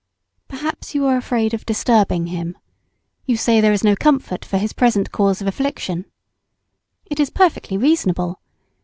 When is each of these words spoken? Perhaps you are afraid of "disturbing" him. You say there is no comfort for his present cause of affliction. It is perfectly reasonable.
Perhaps 0.47 0.95
you 0.95 1.05
are 1.05 1.15
afraid 1.15 1.53
of 1.53 1.63
"disturbing" 1.63 2.25
him. 2.25 2.57
You 3.27 3.37
say 3.37 3.61
there 3.61 3.71
is 3.71 3.83
no 3.83 3.95
comfort 3.95 4.43
for 4.43 4.57
his 4.57 4.73
present 4.73 5.11
cause 5.11 5.41
of 5.41 5.47
affliction. 5.47 6.05
It 7.05 7.19
is 7.19 7.29
perfectly 7.29 7.77
reasonable. 7.77 8.41